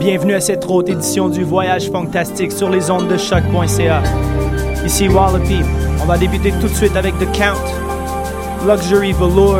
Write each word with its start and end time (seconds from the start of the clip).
Bienvenue 0.00 0.32
à 0.32 0.40
cette 0.40 0.64
autre 0.64 0.90
édition 0.90 1.28
du 1.28 1.44
Voyage 1.44 1.90
Fantastique 1.90 2.52
sur 2.52 2.70
les 2.70 2.90
ondes 2.90 3.06
de 3.06 3.18
choc.ca. 3.18 4.02
Ici 4.82 5.08
Wallopy. 5.08 5.60
On 6.02 6.06
va 6.06 6.16
débuter 6.16 6.52
tout 6.52 6.68
de 6.68 6.74
suite 6.74 6.96
avec 6.96 7.12
The 7.18 7.30
Count, 7.36 7.60
Luxury 8.66 9.12
Velour. 9.12 9.58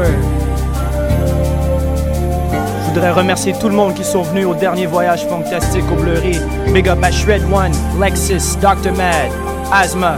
Je 2.80 2.88
voudrais 2.88 3.10
remercier 3.10 3.52
tout 3.52 3.68
le 3.68 3.74
monde 3.74 3.92
qui 3.92 4.02
sont 4.02 4.22
venus 4.22 4.46
au 4.46 4.54
dernier 4.54 4.86
Voyage 4.86 5.26
Fantastique 5.26 5.84
au 5.92 6.02
Bleury. 6.02 6.38
Big 6.72 6.88
up 6.88 7.00
à 7.02 7.10
Shred 7.10 7.42
One, 7.52 7.72
Lexus, 8.00 8.56
Dr. 8.62 8.96
Mad, 8.96 9.30
Asthma. 9.70 10.16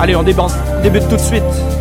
Allez, 0.00 0.16
on 0.16 0.22
débute, 0.22 0.40
on 0.40 0.82
débute 0.82 1.06
tout 1.10 1.16
de 1.16 1.20
suite. 1.20 1.75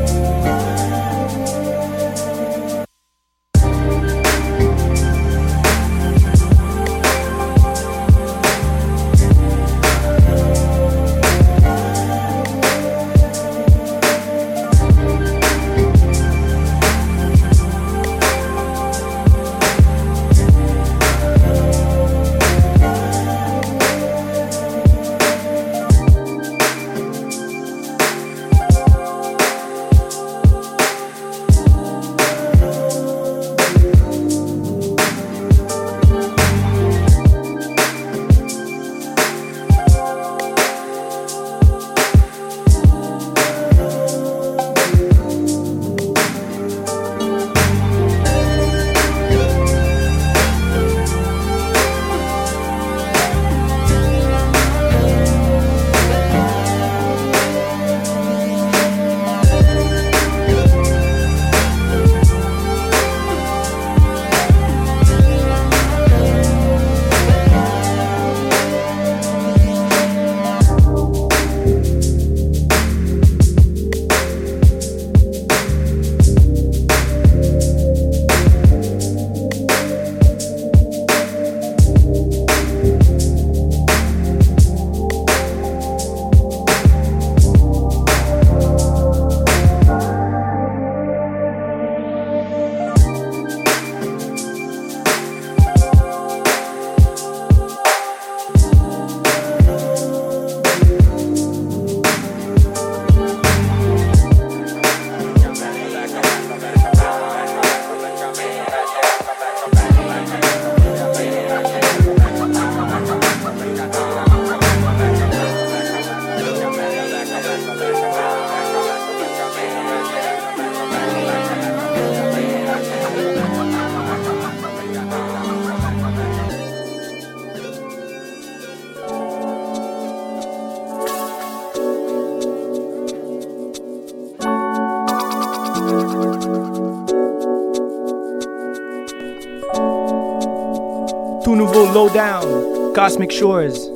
down, 142.16 142.94
Cosmic 142.94 143.30
Shores. 143.30 143.95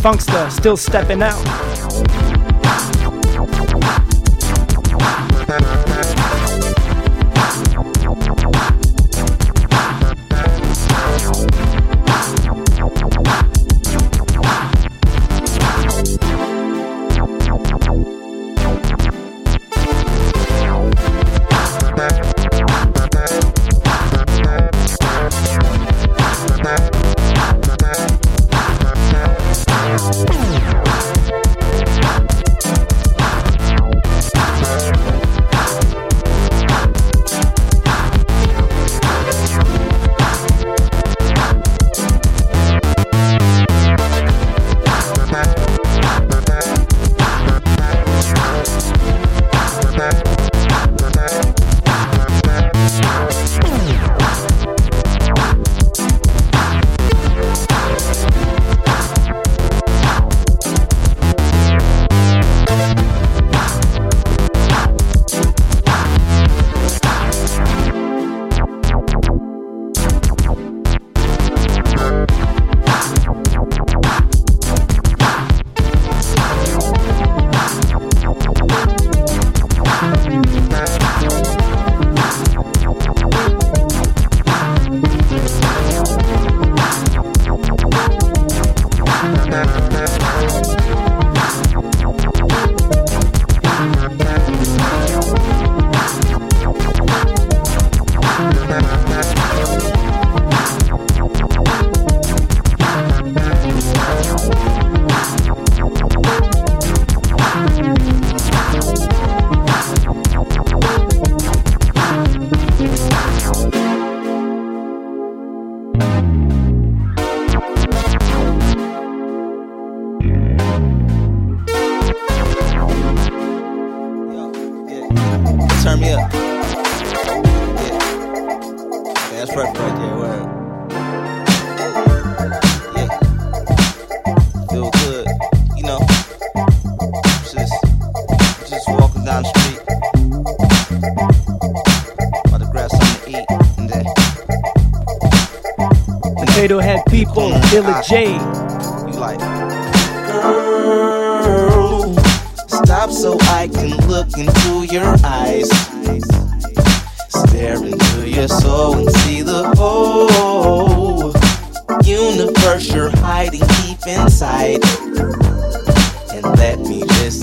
Funkster 0.00 0.50
still 0.50 0.78
stepping 0.78 1.22
out. 1.22 1.89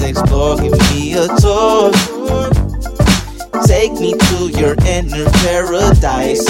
Explore, 0.08 0.56
give 0.58 0.72
me 0.92 1.14
a 1.14 1.28
tour. 1.40 1.92
Take 3.66 3.94
me 3.94 4.14
to 4.14 4.50
your 4.60 4.76
inner 4.86 5.30
paradise. 5.44 6.46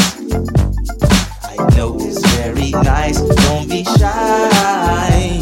I 1.43 1.55
know 1.75 1.97
it's 1.99 2.21
very 2.35 2.71
nice, 2.71 3.19
don't 3.19 3.67
be 3.69 3.83
shy. 3.83 5.41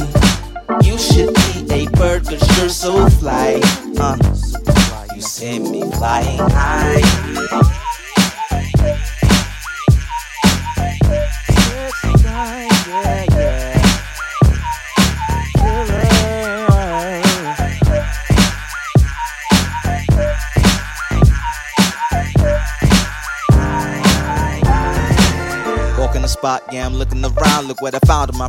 You 0.84 0.98
should 0.98 1.34
be 1.34 1.86
a 1.86 1.90
bird 1.92 2.24
cause 2.26 2.58
you're 2.58 2.70
so 2.70 3.10
fly. 3.10 3.60
Uh, 3.98 4.18
you 5.14 5.22
send 5.22 5.70
me 5.70 5.82
flying 5.92 6.40
high. 6.40 7.75
Spot, 26.46 26.62
yeah, 26.72 26.86
I'm 26.86 26.94
looking 26.94 27.26
around. 27.26 27.68
Look 27.68 27.82
what 27.82 27.96
I 27.96 28.00
found 28.06 28.30
in 28.30 28.38
my 28.38 28.48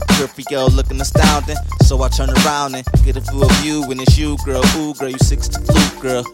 girl, 0.51 0.69
looking 0.69 1.01
astounding. 1.01 1.57
So 1.83 2.03
I 2.03 2.09
turn 2.09 2.29
around 2.45 2.75
and 2.75 2.85
get 3.07 3.17
a 3.17 3.23
full 3.23 3.49
view 3.63 3.91
and 3.91 4.01
it's 4.03 4.19
you, 4.19 4.37
girl. 4.45 4.63
Ooh, 4.77 4.93
girl, 4.93 5.09
you 5.09 5.19
six 5.19 5.49
to 5.49 5.59
flute, 5.61 6.01
girl. 6.01 6.25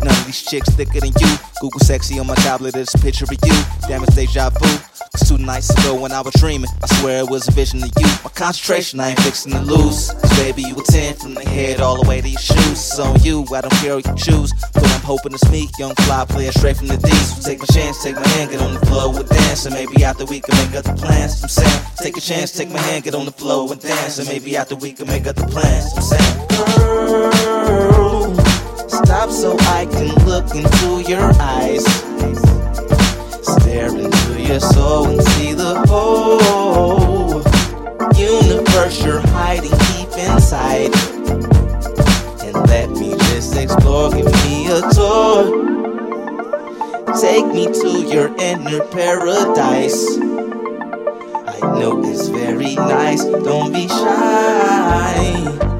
None 0.00 0.08
of 0.08 0.26
these 0.26 0.42
chicks 0.42 0.68
thicker 0.70 1.00
than 1.00 1.12
you. 1.20 1.36
Google 1.60 1.80
sexy 1.80 2.18
on 2.18 2.26
my 2.26 2.34
tablet, 2.36 2.76
it's 2.76 2.94
a 2.94 2.98
picture 2.98 3.24
of 3.24 3.30
you. 3.30 3.64
Damn, 3.88 4.02
it's 4.02 4.14
deja 4.14 4.50
vu. 4.50 4.78
Cause 5.16 5.28
two 5.28 5.38
nights 5.38 5.70
ago 5.70 5.94
when 5.98 6.12
I 6.12 6.20
was 6.20 6.34
dreaming, 6.34 6.68
I 6.82 6.86
swear 7.00 7.20
it 7.20 7.30
was 7.30 7.48
a 7.48 7.52
vision 7.52 7.82
of 7.82 7.90
you. 7.98 8.06
My 8.22 8.30
concentration, 8.34 9.00
I 9.00 9.10
ain't 9.10 9.20
fixing 9.20 9.52
to 9.52 9.60
lose. 9.60 10.10
Cause 10.10 10.38
baby, 10.38 10.62
you 10.62 10.74
a 10.74 10.82
10 10.82 11.14
from 11.14 11.34
the 11.34 11.44
head 11.48 11.80
all 11.80 12.02
the 12.02 12.08
way 12.08 12.20
to 12.20 12.28
your 12.28 12.40
shoes. 12.40 12.98
On 12.98 13.18
you, 13.22 13.46
I 13.54 13.62
don't 13.62 13.72
care 13.80 13.96
what 13.96 14.06
you 14.06 14.14
choose. 14.16 14.52
But 14.74 14.84
I'm 14.84 15.00
hoping 15.00 15.32
to 15.32 15.38
speak, 15.38 15.70
young 15.78 15.94
fly 16.04 16.24
player 16.26 16.52
straight 16.52 16.76
from 16.76 16.88
the 16.88 16.98
D. 16.98 17.08
So 17.08 17.48
take 17.48 17.60
my 17.60 17.66
chance, 17.66 18.02
take 18.02 18.16
my 18.16 18.28
hand, 18.28 18.50
get 18.50 18.60
on 18.60 18.74
the 18.74 18.84
floor 18.86 19.12
with 19.12 19.30
dance. 19.30 19.64
And 19.64 19.74
maybe 19.74 20.04
after 20.04 20.26
we 20.26 20.40
can 20.40 20.54
make 20.58 20.76
other 20.76 20.94
plans. 20.96 21.42
I'm 21.42 21.48
saying, 21.48 21.82
take 21.98 22.16
a 22.16 22.20
chance, 22.20 22.52
take 22.52 22.70
my 22.70 22.80
hand, 22.80 23.04
get 23.04 23.14
on 23.14 23.24
the 23.24 23.32
floor 23.32 23.72
and 23.72 23.80
dance. 23.80 24.18
And 24.18 24.28
maybe 24.28 24.56
after 24.56 24.76
we 24.76 24.92
can 24.92 25.06
make 25.06 25.26
other 25.26 25.46
plans. 25.46 25.92
I'm 25.96 26.02
saying, 26.02 27.95
stop 29.04 29.30
so 29.30 29.56
I 29.60 29.86
can 29.86 30.14
look 30.24 30.54
into 30.54 31.02
your 31.10 31.30
eyes. 31.40 31.84
Stare 33.42 33.88
into 33.88 34.42
your 34.42 34.60
soul 34.60 35.08
and 35.08 35.22
see 35.22 35.52
the 35.52 35.84
whole 35.88 37.42
universe 38.16 39.04
you're 39.04 39.20
hiding 39.20 39.70
deep 39.70 40.10
inside. 40.16 40.94
And 42.44 42.54
let 42.68 42.90
me 42.90 43.10
just 43.28 43.56
explore, 43.56 44.10
give 44.10 44.26
me 44.44 44.68
a 44.70 44.80
tour. 44.92 45.76
Take 47.20 47.46
me 47.46 47.66
to 47.66 48.06
your 48.12 48.34
inner 48.38 48.80
paradise. 48.88 50.06
I 51.48 51.60
know 51.78 52.02
it's 52.04 52.28
very 52.28 52.74
nice, 52.74 53.24
don't 53.24 53.72
be 53.72 53.88
shy. 53.88 55.75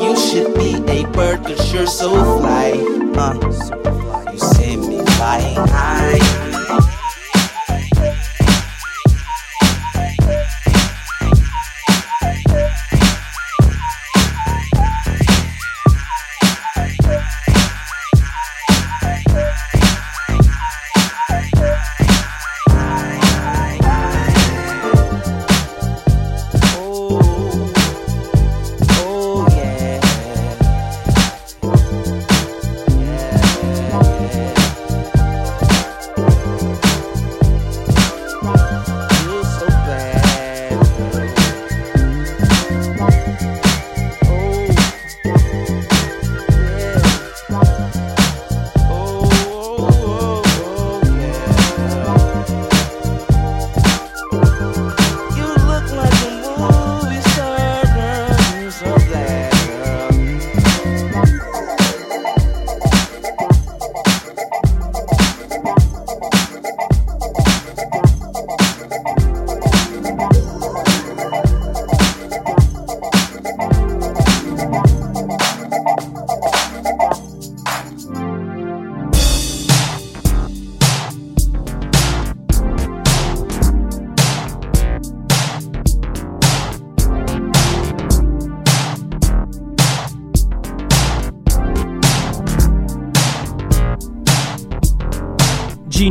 You 0.00 0.16
should 0.16 0.54
be 0.54 0.76
a 0.86 1.06
bird 1.08 1.42
cause 1.44 1.72
you're 1.72 1.86
so 1.86 2.10
fly. 2.38 2.72
Uh, 3.16 4.30
you 4.32 4.38
send 4.38 4.88
me 4.88 5.04
flying 5.16 5.56
high. 5.56 6.47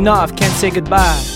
Nov, 0.00 0.36
Can't 0.36 0.52
Say 0.54 0.70
Goodbye. 0.70 1.27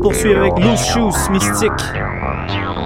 Poursuivre 0.00 0.40
avec 0.40 0.58
Loose 0.58 0.84
Shoes 0.86 1.30
Mystique. 1.30 1.70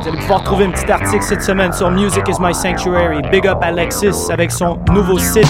Vous 0.03 0.09
allez 0.09 0.19
pouvoir 0.19 0.43
trouver 0.43 0.67
un 0.67 0.71
petit 0.71 0.91
article 0.91 1.23
cette 1.23 1.43
semaine 1.43 1.73
sur 1.73 1.91
Music 1.91 2.23
is 2.29 2.41
My 2.41 2.55
Sanctuary. 2.55 3.23
Big 3.31 3.47
up 3.47 3.59
Alexis 3.63 4.31
avec 4.31 4.51
son 4.51 4.79
nouveau 4.93 5.19
site. 5.19 5.47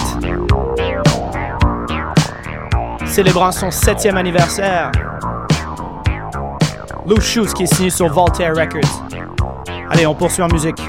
Célébrant 3.05 3.51
son 3.51 3.71
septième 3.71 4.17
anniversaire. 4.17 4.91
Loose 7.05 7.23
Shoes 7.23 7.53
qui 7.53 7.63
est 7.63 7.73
signé 7.73 7.89
sur 7.89 8.07
Voltaire 8.09 8.55
Records. 8.55 9.03
Allez, 9.89 10.05
on 10.05 10.15
poursuit 10.15 10.43
en 10.43 10.47
musique. 10.47 10.81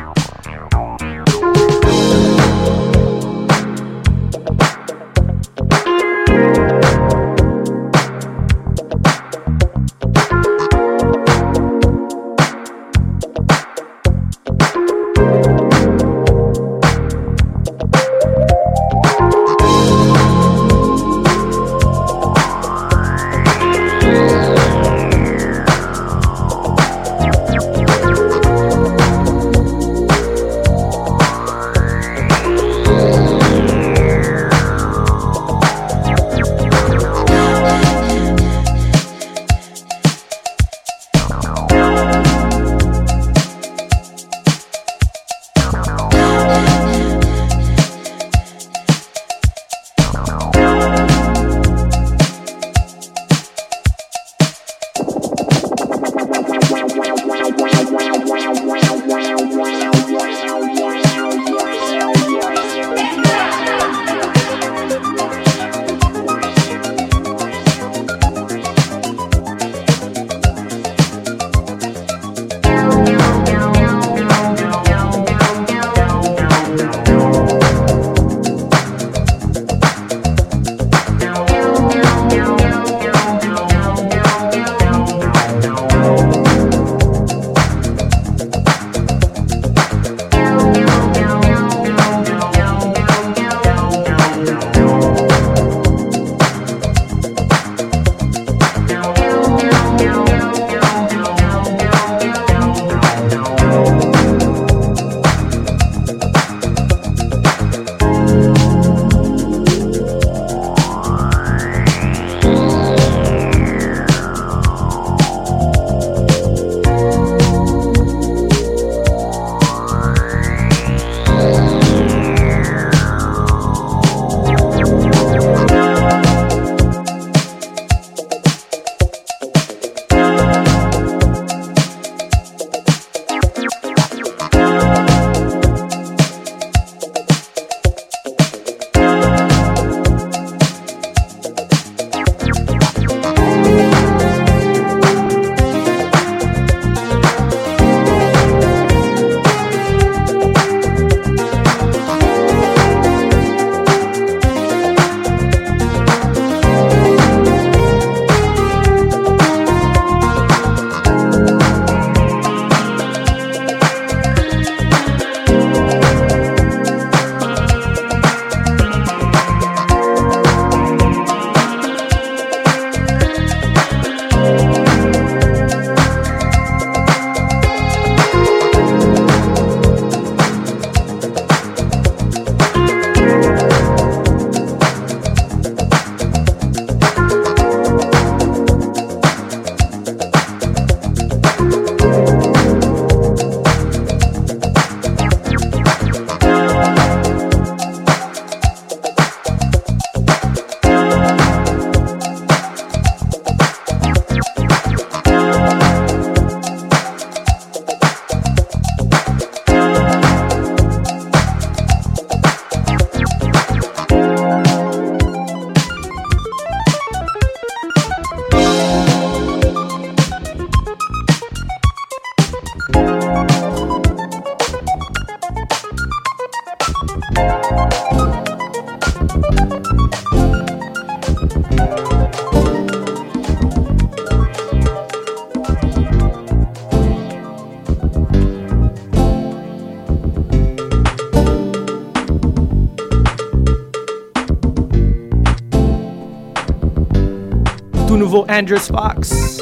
Andrews 248.48 248.88
Fox 248.88 249.60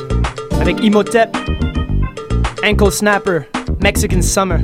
avec 0.60 0.82
Imhotep, 0.82 1.36
Ankle 2.64 2.90
Snapper, 2.90 3.46
Mexican 3.80 4.22
Summer. 4.22 4.60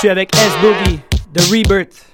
Poursuit 0.00 0.08
avec 0.08 0.34
S 0.34 0.52
Boogie, 0.62 1.00
The 1.34 1.42
Rebirth. 1.50 2.09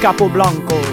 Capo 0.00 0.28
Blanco. 0.28 0.87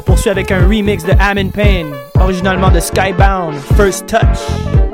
On 0.00 0.02
poursuit 0.02 0.30
avec 0.30 0.50
un 0.50 0.66
remix 0.66 1.04
de 1.04 1.12
Amin 1.20 1.50
Payne, 1.50 1.92
originalement 2.18 2.70
de 2.70 2.80
Skybound, 2.80 3.54
First 3.76 4.06
Touch. 4.06 4.89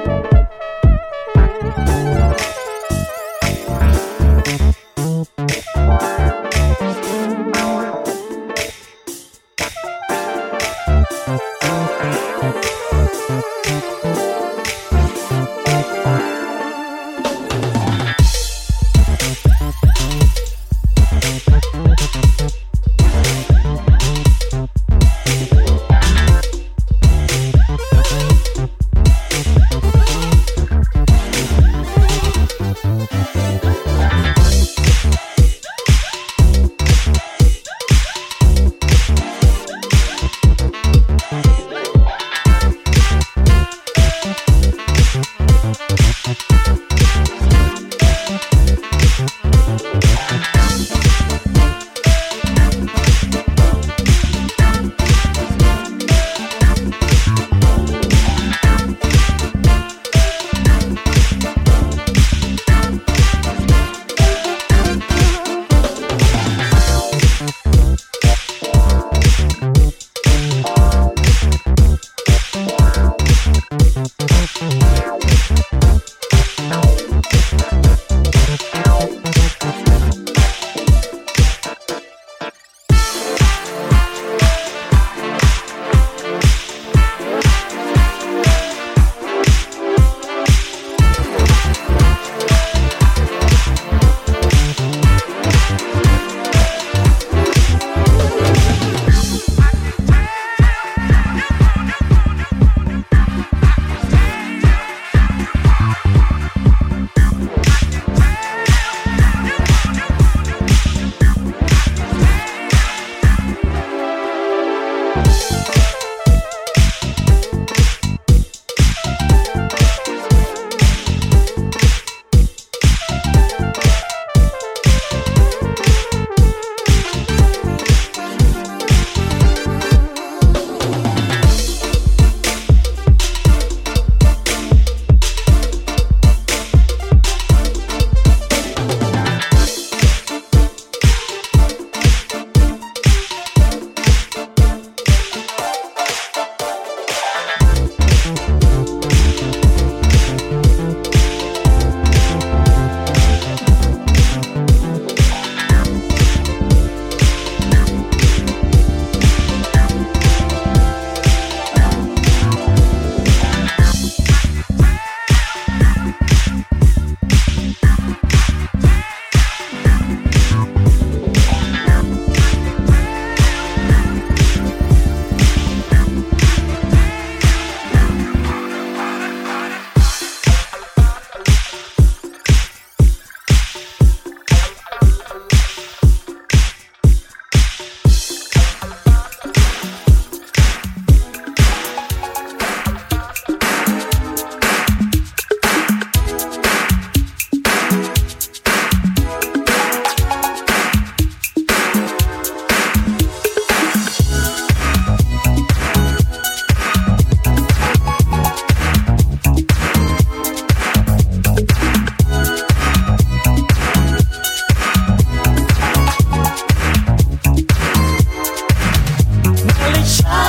shine. 220.06 220.45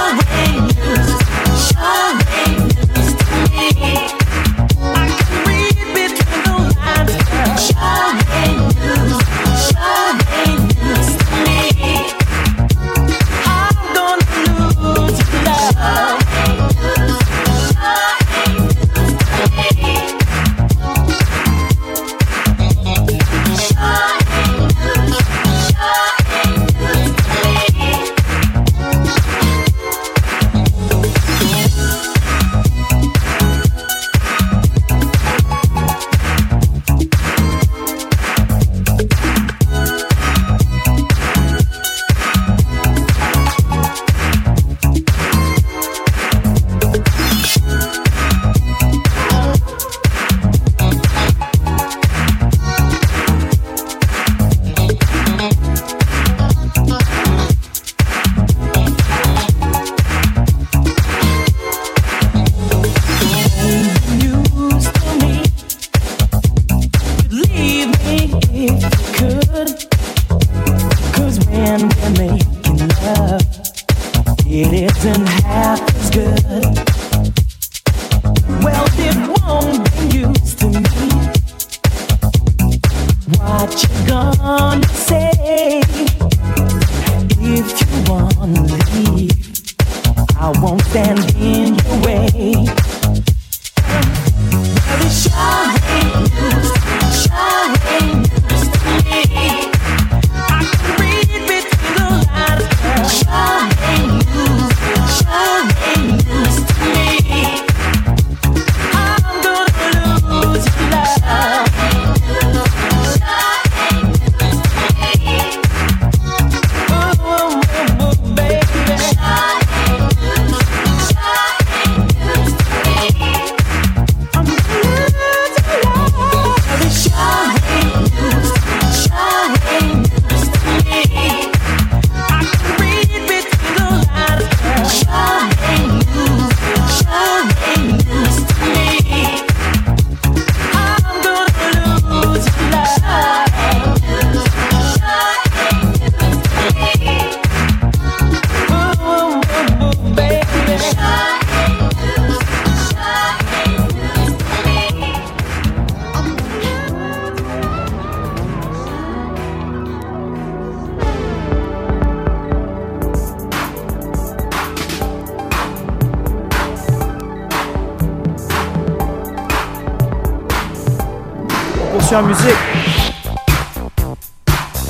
En 172.18 172.24
musique. 172.24 172.56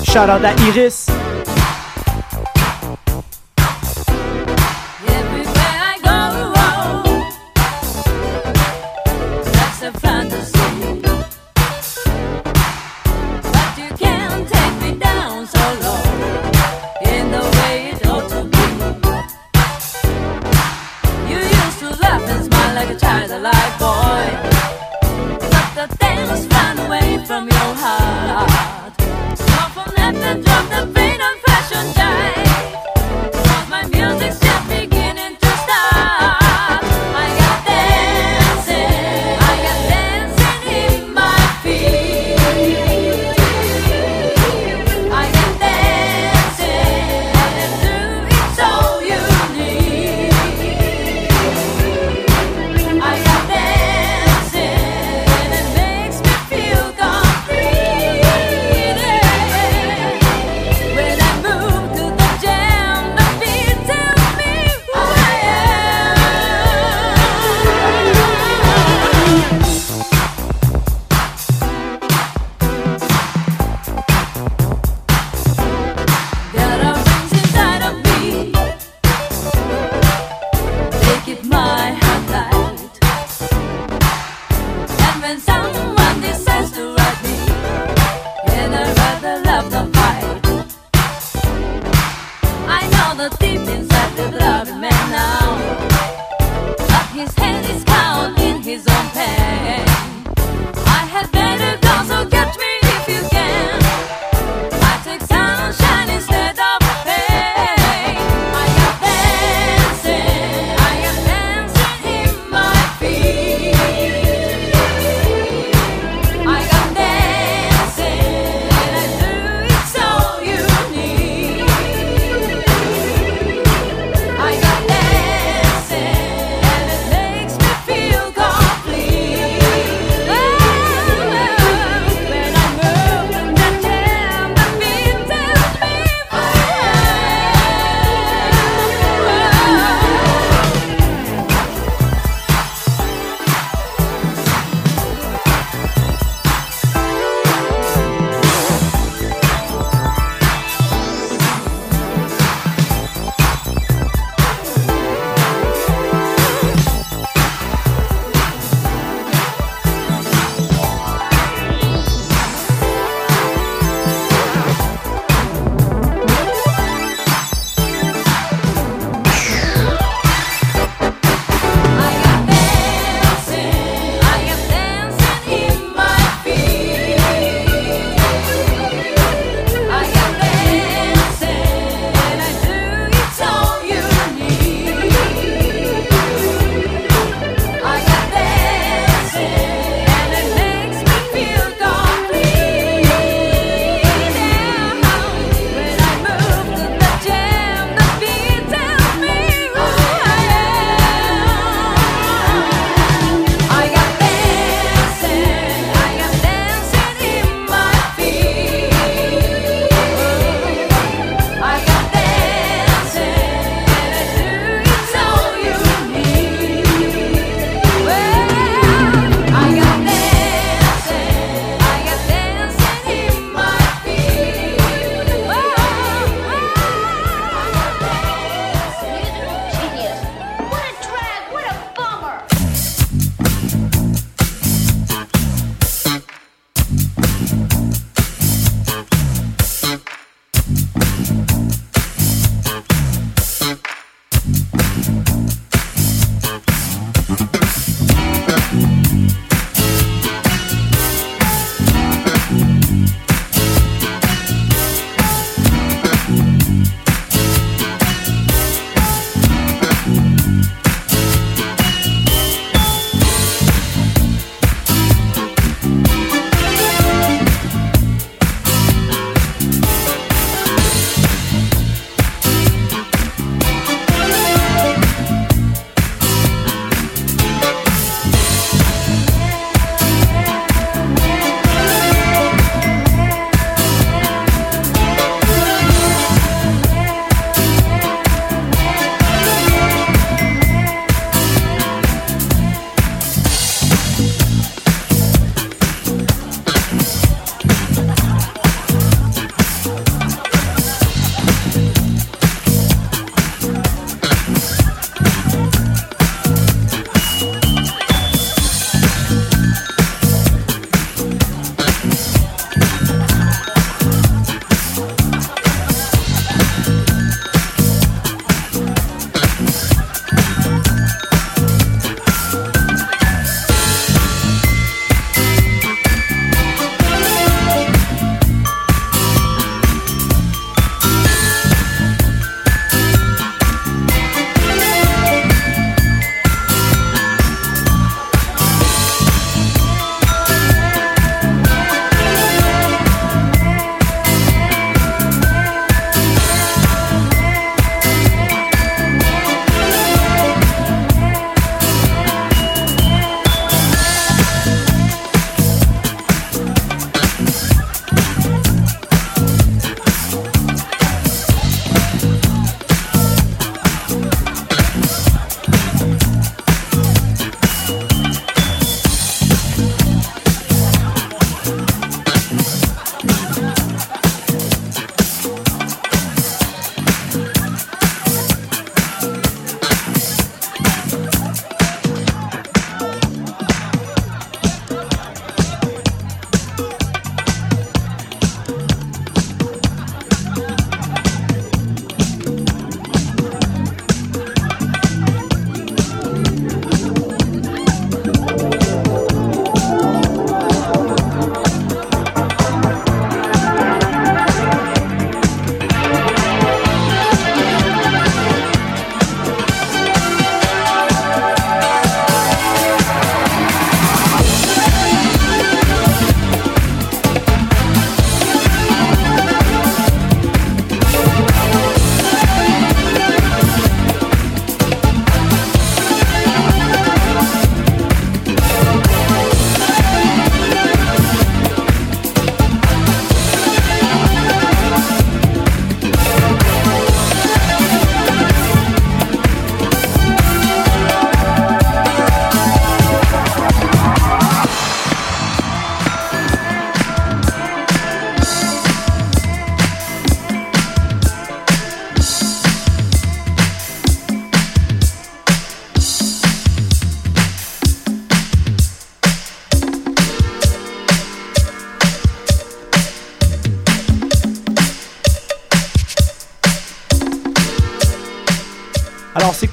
Shout 0.05 0.30
out 0.30 0.43
à 0.45 0.53
Iris. 0.67 1.16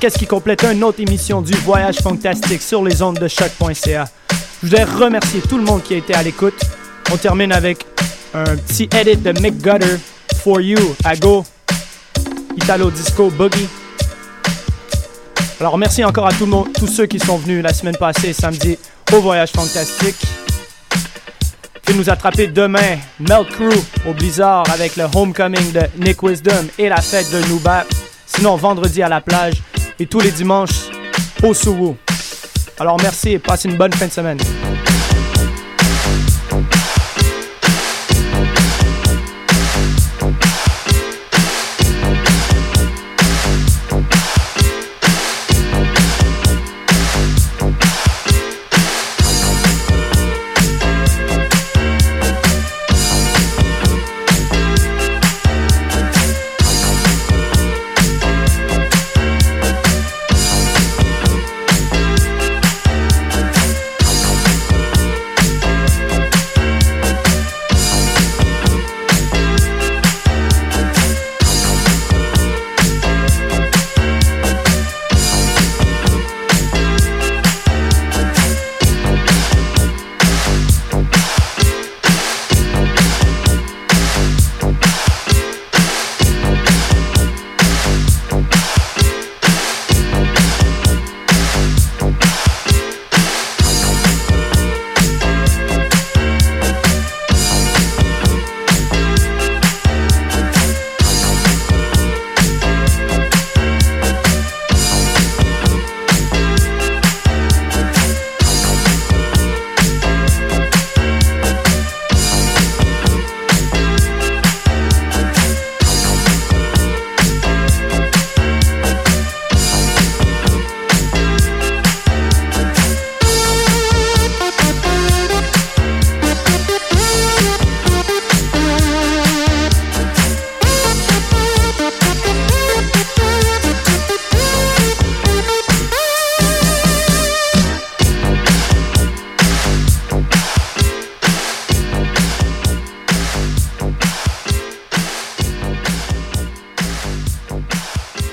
Qu'est-ce 0.05 0.19
qui 0.19 0.27
complète 0.27 0.63
une 0.65 0.85
autre 0.85 1.01
émission 1.01 1.41
du 1.41 1.55
Voyage 1.55 1.97
Fantastique 2.03 2.61
sur 2.61 2.85
les 2.85 3.01
ondes 3.01 3.19
de 3.19 3.27
choc.ca. 3.27 4.05
Je 4.63 4.67
voudrais 4.67 4.85
remercier 4.85 5.41
tout 5.41 5.57
le 5.57 5.65
monde 5.65 5.83
qui 5.83 5.95
a 5.95 5.97
été 5.97 6.13
à 6.13 6.23
l'écoute. 6.23 6.61
On 7.11 7.17
termine 7.17 7.53
avec 7.53 7.87
un 8.35 8.55
petit 8.55 8.87
edit 8.95 9.17
de 9.17 9.33
Mick 9.41 9.63
Gutter, 9.63 9.97
For 10.43 10.61
You, 10.61 10.95
à 11.05 11.17
Go, 11.17 11.43
Italo 12.55 12.91
Disco 12.91 13.31
Boogie. 13.31 13.67
Alors, 15.59 15.79
merci 15.79 16.05
encore 16.05 16.27
à 16.27 16.33
tout 16.33 16.45
le 16.45 16.51
monde, 16.51 16.69
tous 16.75 16.87
ceux 16.87 17.07
qui 17.07 17.19
sont 17.19 17.39
venus 17.39 17.63
la 17.63 17.73
semaine 17.73 17.97
passée, 17.97 18.35
samedi, 18.35 18.77
au 19.11 19.21
Voyage 19.21 19.53
Fantastique. 19.53 20.21
Puis 21.83 21.95
nous 21.97 22.11
attraper 22.11 22.49
demain, 22.49 22.99
Melt 23.21 23.49
Crew 23.49 23.73
au 24.07 24.13
Blizzard 24.13 24.65
avec 24.71 24.97
le 24.97 25.07
Homecoming 25.15 25.73
de 25.73 26.05
Nick 26.05 26.23
Wisdom 26.23 26.67
et 26.79 26.91
la 26.91 27.01
fête 27.01 27.31
de 27.31 27.41
Noobap. 27.49 27.87
Sinon, 28.27 28.57
vendredi 28.57 29.03
à 29.03 29.09
la 29.09 29.23
plage 29.23 29.63
et 29.99 30.07
tous 30.07 30.21
les 30.21 30.31
dimanches 30.31 30.91
au 31.43 31.55
Suwu. 31.55 31.95
Alors 32.79 32.97
merci 33.01 33.31
et 33.31 33.39
passez 33.39 33.69
une 33.69 33.77
bonne 33.77 33.93
fin 33.93 34.07
de 34.07 34.13
semaine. 34.13 34.39